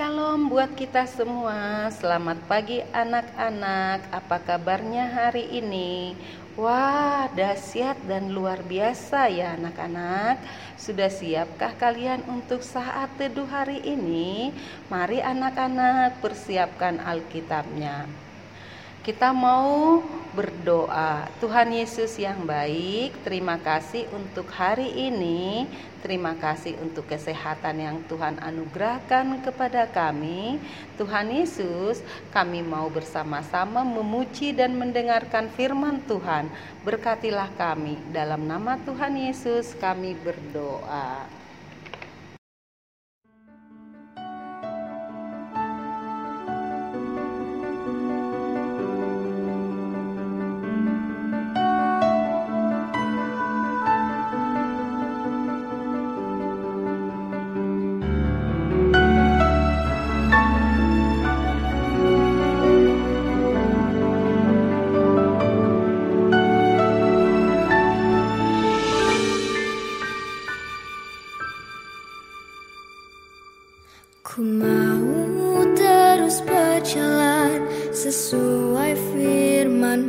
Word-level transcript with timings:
Shalom 0.00 0.48
buat 0.48 0.72
kita 0.80 1.04
semua. 1.04 1.92
Selamat 1.92 2.40
pagi 2.48 2.80
anak-anak. 2.80 4.08
Apa 4.08 4.40
kabarnya 4.40 5.12
hari 5.12 5.44
ini? 5.60 6.16
Wah, 6.56 7.28
dahsyat 7.36 8.00
dan 8.08 8.32
luar 8.32 8.64
biasa 8.64 9.28
ya 9.28 9.60
anak-anak. 9.60 10.40
Sudah 10.80 11.12
siapkah 11.12 11.76
kalian 11.76 12.24
untuk 12.32 12.64
saat 12.64 13.12
teduh 13.20 13.44
hari 13.44 13.84
ini? 13.84 14.56
Mari 14.88 15.20
anak-anak 15.20 16.16
persiapkan 16.24 16.96
Alkitabnya. 17.04 18.08
Kita 19.04 19.36
mau 19.36 20.00
berdoa. 20.34 21.26
Tuhan 21.42 21.74
Yesus 21.74 22.14
yang 22.18 22.46
baik, 22.46 23.26
terima 23.26 23.58
kasih 23.58 24.06
untuk 24.14 24.46
hari 24.54 25.10
ini. 25.10 25.66
Terima 26.00 26.32
kasih 26.32 26.80
untuk 26.80 27.04
kesehatan 27.12 27.76
yang 27.76 27.96
Tuhan 28.08 28.40
anugerahkan 28.40 29.44
kepada 29.44 29.84
kami. 29.84 30.56
Tuhan 30.96 31.28
Yesus, 31.28 32.00
kami 32.32 32.64
mau 32.64 32.88
bersama-sama 32.88 33.84
memuji 33.84 34.56
dan 34.56 34.72
mendengarkan 34.80 35.52
firman 35.52 36.00
Tuhan. 36.08 36.48
Berkatilah 36.88 37.52
kami. 37.52 38.00
Dalam 38.16 38.48
nama 38.48 38.80
Tuhan 38.80 39.12
Yesus 39.12 39.76
kami 39.76 40.16
berdoa. 40.16 41.28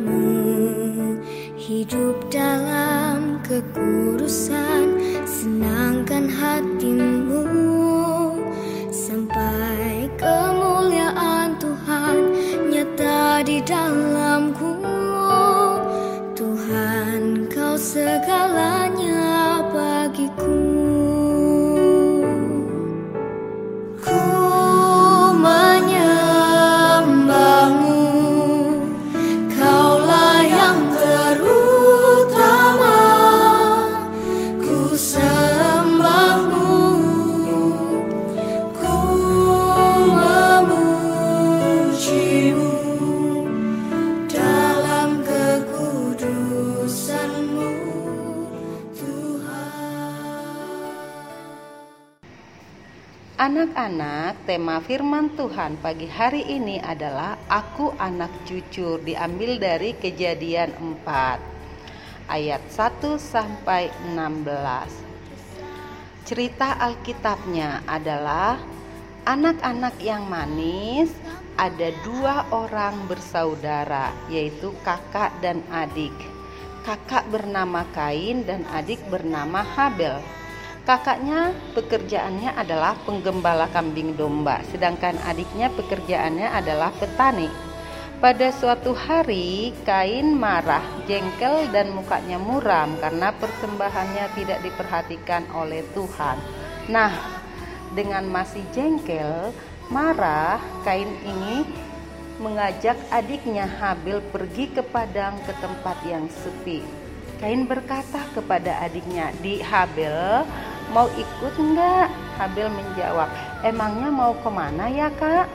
Firmanmu 0.00 1.20
Hidup 1.60 2.16
dalam 2.32 3.38
kekudusan 3.44 4.96
Senangkan 5.28 6.26
hatimu. 6.28 7.44
Sampai 8.90 10.08
kemuliaan 10.16 11.54
Tuhan 11.60 12.16
nyata 12.72 13.44
di 13.44 13.60
dalamku. 13.62 14.72
Tuhan 16.34 17.46
kau 17.52 17.76
segalanya 17.76 18.99
Anak-anak, 53.50 54.46
tema 54.46 54.78
firman 54.78 55.34
Tuhan 55.34 55.74
pagi 55.82 56.06
hari 56.06 56.46
ini 56.46 56.78
adalah 56.78 57.34
Aku 57.50 57.90
anak 57.98 58.30
jujur 58.46 59.02
diambil 59.02 59.58
dari 59.58 59.90
Kejadian 59.98 60.70
4 61.02 62.30
ayat 62.30 62.62
1 62.70 63.18
sampai 63.18 63.90
16. 64.14 66.30
Cerita 66.30 66.78
Alkitabnya 66.78 67.82
adalah 67.90 68.54
anak-anak 69.26 69.98
yang 69.98 70.30
manis 70.30 71.10
ada 71.58 71.90
dua 72.06 72.46
orang 72.54 73.02
bersaudara 73.10 74.14
yaitu 74.30 74.70
kakak 74.86 75.34
dan 75.42 75.58
adik. 75.74 76.14
Kakak 76.86 77.26
bernama 77.26 77.82
Kain 77.90 78.46
dan 78.46 78.62
adik 78.70 79.02
bernama 79.10 79.66
Habel. 79.66 80.22
Kakaknya 80.80 81.52
pekerjaannya 81.76 82.56
adalah 82.56 82.96
penggembala 83.04 83.68
kambing 83.68 84.16
domba, 84.16 84.64
sedangkan 84.72 85.20
adiknya 85.28 85.68
pekerjaannya 85.76 86.48
adalah 86.48 86.88
petani. 86.96 87.52
Pada 88.20 88.52
suatu 88.52 88.92
hari, 88.92 89.72
Kain 89.84 90.36
marah, 90.36 90.84
jengkel, 91.08 91.68
dan 91.72 91.92
mukanya 91.92 92.36
muram 92.36 92.96
karena 93.00 93.32
persembahannya 93.32 94.24
tidak 94.36 94.60
diperhatikan 94.60 95.48
oleh 95.56 95.80
Tuhan. 95.96 96.36
Nah, 96.92 97.12
dengan 97.96 98.28
masih 98.28 98.64
jengkel, 98.76 99.52
marah, 99.88 100.60
Kain 100.84 101.12
ini 101.24 101.64
mengajak 102.40 102.96
adiknya 103.12 103.68
Habil 103.68 104.20
pergi 104.32 104.72
ke 104.72 104.80
padang 104.80 105.36
ke 105.44 105.52
tempat 105.60 105.96
yang 106.08 106.24
sepi. 106.28 106.80
Kain 107.40 107.64
berkata 107.64 108.20
kepada 108.36 108.84
adiknya, 108.84 109.32
"Di 109.40 109.64
Habil, 109.64 110.44
mau 110.90 111.06
ikut 111.14 111.54
enggak?" 111.56 112.10
Habil 112.36 112.68
menjawab, 112.68 113.28
"Emangnya 113.64 114.10
mau 114.12 114.32
ke 114.36 114.50
mana 114.50 114.90
ya 114.90 115.08
kak?" 115.14 115.46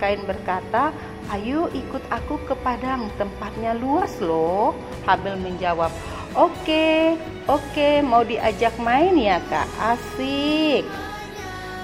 Kain 0.00 0.24
berkata, 0.24 0.96
"Ayo 1.28 1.68
ikut 1.76 2.00
aku 2.08 2.40
ke 2.48 2.56
padang, 2.64 3.12
tempatnya 3.20 3.76
luas 3.76 4.16
loh." 4.24 4.72
Habil 5.04 5.36
menjawab, 5.36 5.92
"Oke, 6.32 7.20
oke, 7.44 8.00
mau 8.00 8.24
diajak 8.24 8.72
main 8.80 9.12
ya 9.16 9.42
kak? 9.48 9.68
Asik." 9.76 10.88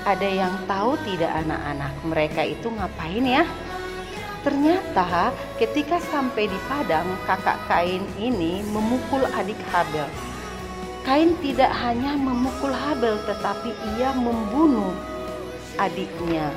Ada 0.07 0.29
yang 0.31 0.55
tahu 0.71 0.95
tidak 1.03 1.35
anak-anak 1.35 1.95
mereka 2.07 2.47
itu 2.47 2.71
ngapain 2.71 3.27
ya? 3.27 3.43
Ternyata 4.47 5.35
ketika 5.59 5.99
sampai 5.99 6.47
di 6.47 6.55
padang, 6.71 7.19
kakak 7.27 7.59
Kain 7.67 8.07
ini 8.15 8.63
memukul 8.71 9.27
adik 9.35 9.59
Habel. 9.75 10.07
Kain 11.07 11.39
tidak 11.39 11.71
hanya 11.71 12.19
memukul 12.19 12.75
Habel, 12.75 13.15
tetapi 13.31 13.71
ia 13.95 14.11
membunuh 14.11 14.91
adiknya. 15.79 16.51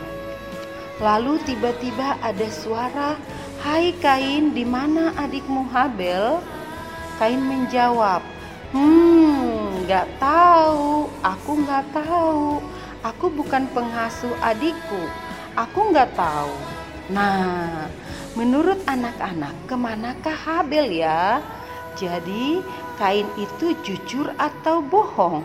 Lalu 0.98 1.38
tiba-tiba 1.46 2.18
ada 2.18 2.50
suara, 2.50 3.14
"Hai 3.62 3.94
Kain, 4.02 4.50
di 4.50 4.66
mana 4.66 5.14
adikmu 5.22 5.70
Habel?" 5.70 6.42
Kain 7.22 7.46
menjawab, 7.46 8.26
"Hmm, 8.74 9.86
nggak 9.86 10.18
tahu. 10.18 11.14
Aku 11.22 11.52
nggak 11.62 11.86
tahu. 11.94 12.58
Aku 13.06 13.30
bukan 13.30 13.70
pengasuh 13.70 14.34
adikku. 14.42 15.04
Aku 15.54 15.94
nggak 15.94 16.18
tahu." 16.18 16.58
Nah, 17.14 17.86
menurut 18.34 18.82
anak-anak, 18.90 19.54
ke 19.70 19.78
manakah 19.78 20.34
Habel 20.34 20.90
ya? 20.90 21.38
Jadi, 21.94 22.66
Kain 23.00 23.32
itu 23.40 23.80
jujur 23.80 24.28
atau 24.36 24.84
bohong? 24.84 25.40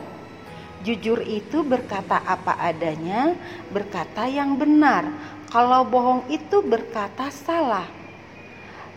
Jujur 0.83 1.23
itu 1.23 1.63
berkata 1.63 2.19
apa 2.19 2.59
adanya, 2.59 3.39
berkata 3.71 4.27
yang 4.27 4.59
benar. 4.59 5.07
Kalau 5.55 5.87
bohong 5.87 6.27
itu 6.35 6.59
berkata 6.67 7.31
salah. 7.31 7.87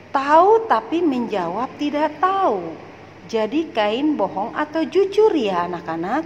Tahu 0.09 0.65
tapi 0.65 1.06
menjawab 1.06 1.69
tidak 1.77 2.18
tahu. 2.18 2.74
Jadi 3.30 3.69
Kain 3.69 4.18
bohong 4.18 4.57
atau 4.57 4.81
jujur 4.81 5.30
ya 5.38 5.69
anak-anak? 5.69 6.25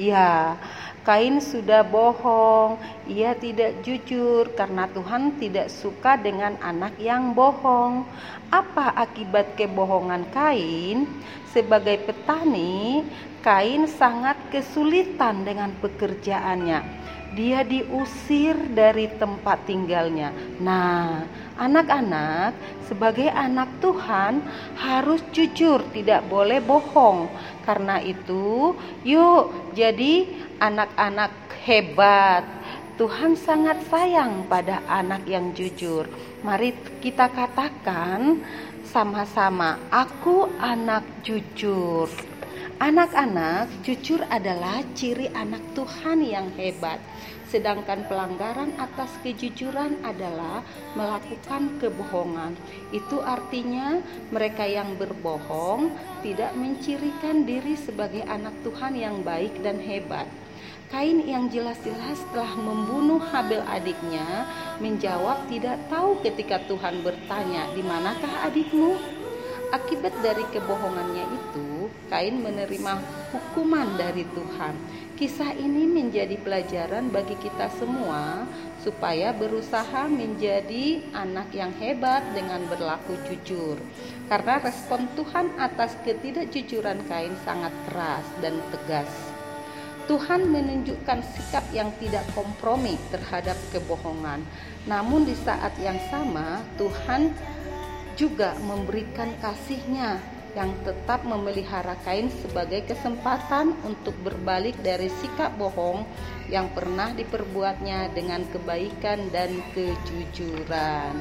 Ya, 0.00 0.56
Kain 1.00 1.40
sudah 1.40 1.80
bohong, 1.80 2.76
ia 3.08 3.32
tidak 3.32 3.80
jujur 3.80 4.52
karena 4.52 4.84
Tuhan 4.92 5.40
tidak 5.40 5.72
suka 5.72 6.20
dengan 6.20 6.60
anak 6.60 7.00
yang 7.00 7.32
bohong. 7.32 8.04
Apa 8.52 8.92
akibat 8.92 9.56
kebohongan 9.56 10.28
Kain? 10.28 11.08
Sebagai 11.48 12.04
petani, 12.04 13.00
Kain 13.40 13.88
sangat 13.88 14.36
kesulitan 14.52 15.48
dengan 15.48 15.72
pekerjaannya. 15.80 16.84
Dia 17.32 17.64
diusir 17.64 18.58
dari 18.74 19.08
tempat 19.16 19.64
tinggalnya. 19.64 20.34
Nah, 20.60 21.24
anak-anak, 21.56 22.52
sebagai 22.84 23.32
anak 23.32 23.70
Tuhan 23.80 24.44
harus 24.76 25.24
jujur, 25.32 25.80
tidak 25.96 26.28
boleh 26.28 26.60
bohong. 26.60 27.32
Karena 27.64 28.02
itu, 28.02 28.74
yuk 29.06 29.72
jadi 29.78 30.26
anak-anak 30.60 31.32
hebat, 31.64 32.44
Tuhan 33.00 33.32
sangat 33.32 33.80
sayang 33.88 34.44
pada 34.44 34.84
anak 34.84 35.24
yang 35.24 35.56
jujur. 35.56 36.04
Mari 36.44 36.76
kita 37.00 37.32
katakan 37.32 38.44
sama-sama, 38.84 39.80
"Aku 39.88 40.52
anak 40.60 41.24
jujur." 41.24 42.29
Anak-anak, 42.80 43.84
jujur 43.84 44.24
adalah 44.32 44.80
ciri 44.96 45.28
anak 45.36 45.60
Tuhan 45.76 46.24
yang 46.24 46.48
hebat. 46.56 46.96
Sedangkan 47.44 48.08
pelanggaran 48.08 48.72
atas 48.80 49.12
kejujuran 49.20 50.00
adalah 50.00 50.64
melakukan 50.96 51.76
kebohongan. 51.76 52.56
Itu 52.88 53.20
artinya 53.20 54.00
mereka 54.32 54.64
yang 54.64 54.96
berbohong 54.96 55.92
tidak 56.24 56.56
mencirikan 56.56 57.44
diri 57.44 57.76
sebagai 57.76 58.24
anak 58.24 58.56
Tuhan 58.64 58.96
yang 58.96 59.20
baik 59.20 59.60
dan 59.60 59.76
hebat. 59.76 60.24
Kain 60.88 61.20
yang 61.28 61.52
jelas-jelas 61.52 62.24
telah 62.32 62.56
membunuh 62.56 63.20
Habel 63.20 63.60
adiknya 63.68 64.48
menjawab 64.80 65.52
tidak 65.52 65.76
tahu 65.92 66.16
ketika 66.24 66.64
Tuhan 66.64 67.04
bertanya, 67.04 67.68
"Di 67.76 67.84
manakah 67.84 68.48
adikmu?" 68.48 69.19
Akibat 69.70 70.10
dari 70.18 70.42
kebohongannya 70.50 71.30
itu, 71.30 71.86
Kain 72.10 72.42
menerima 72.42 72.98
hukuman 73.30 73.94
dari 73.94 74.26
Tuhan. 74.34 74.74
Kisah 75.14 75.54
ini 75.54 75.86
menjadi 75.86 76.34
pelajaran 76.42 77.06
bagi 77.14 77.38
kita 77.38 77.70
semua 77.78 78.50
supaya 78.82 79.30
berusaha 79.30 80.10
menjadi 80.10 81.06
anak 81.14 81.54
yang 81.54 81.70
hebat 81.78 82.18
dengan 82.34 82.66
berlaku 82.66 83.14
jujur. 83.30 83.78
Karena 84.26 84.58
respon 84.58 85.06
Tuhan 85.14 85.54
atas 85.54 85.94
ketidakjujuran 86.02 87.06
Kain 87.06 87.38
sangat 87.46 87.70
keras 87.86 88.26
dan 88.42 88.58
tegas. 88.74 89.10
Tuhan 90.10 90.50
menunjukkan 90.50 91.22
sikap 91.22 91.62
yang 91.70 91.94
tidak 92.02 92.26
kompromi 92.34 92.98
terhadap 93.14 93.54
kebohongan. 93.70 94.42
Namun 94.90 95.22
di 95.22 95.38
saat 95.38 95.78
yang 95.78 96.02
sama 96.10 96.58
Tuhan 96.74 97.30
juga 98.20 98.52
memberikan 98.60 99.32
kasihnya 99.40 100.20
yang 100.52 100.76
tetap 100.84 101.24
memelihara 101.24 101.96
Kain 102.04 102.28
sebagai 102.28 102.84
kesempatan 102.84 103.72
untuk 103.80 104.12
berbalik 104.20 104.76
dari 104.84 105.08
sikap 105.08 105.56
bohong 105.56 106.04
yang 106.52 106.68
pernah 106.76 107.16
diperbuatnya 107.16 108.12
dengan 108.12 108.44
kebaikan 108.52 109.32
dan 109.32 109.56
kejujuran. 109.72 111.16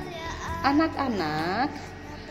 Anak-anak, 0.68 1.72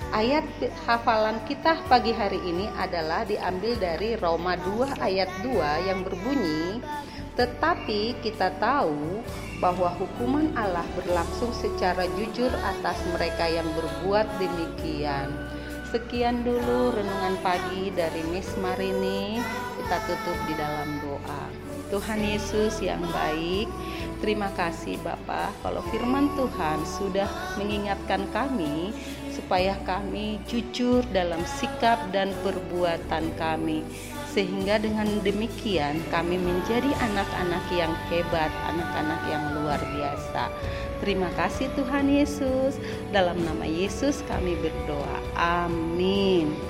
Ayat 0.08 0.46
hafalan 0.88 1.36
kita 1.44 1.84
pagi 1.84 2.16
hari 2.16 2.40
ini 2.40 2.64
adalah 2.80 3.28
diambil 3.28 3.76
dari 3.76 4.16
Roma 4.16 4.56
2 4.56 5.04
ayat 5.04 5.28
2 5.44 5.84
yang 5.84 6.00
berbunyi 6.00 6.80
tetapi 7.38 8.18
kita 8.18 8.50
tahu 8.58 9.22
bahwa 9.62 9.94
hukuman 9.94 10.50
Allah 10.58 10.82
berlangsung 10.98 11.54
secara 11.54 12.10
jujur 12.18 12.50
atas 12.66 12.98
mereka 13.14 13.46
yang 13.46 13.66
berbuat 13.78 14.26
demikian. 14.42 15.30
Sekian 15.94 16.42
dulu 16.42 16.92
renungan 16.92 17.38
pagi 17.40 17.94
dari 17.94 18.26
Miss 18.34 18.50
Marini. 18.58 19.38
Kita 19.78 19.96
tutup 20.04 20.38
di 20.50 20.54
dalam 20.58 20.98
doa. 20.98 21.46
Tuhan 21.88 22.20
Yesus 22.20 22.84
yang 22.84 23.00
baik, 23.08 23.64
terima 24.20 24.52
kasih 24.52 25.00
Bapak 25.00 25.56
kalau 25.64 25.80
firman 25.88 26.28
Tuhan 26.36 26.84
sudah 26.84 27.24
mengingatkan 27.56 28.28
kami 28.28 28.92
supaya 29.32 29.72
kami 29.88 30.36
jujur 30.44 31.00
dalam 31.16 31.40
sikap 31.48 31.96
dan 32.12 32.28
perbuatan 32.44 33.32
kami 33.40 33.80
sehingga 34.38 34.78
dengan 34.78 35.10
demikian 35.26 35.98
kami 36.14 36.38
menjadi 36.38 36.86
anak-anak 37.10 37.64
yang 37.74 37.90
hebat, 38.06 38.54
anak-anak 38.70 39.18
yang 39.26 39.42
luar 39.58 39.82
biasa. 39.82 40.46
Terima 41.02 41.26
kasih 41.34 41.66
Tuhan 41.74 42.06
Yesus. 42.06 42.78
Dalam 43.10 43.42
nama 43.42 43.66
Yesus 43.66 44.22
kami 44.30 44.54
berdoa. 44.62 45.18
Amin. 45.34 46.67